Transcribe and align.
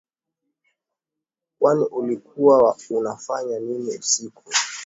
Kwani 1.59 1.83
ulikuwa 1.85 2.75
unafanya 2.89 3.59
nini 3.59 3.97
usiku 3.97 4.43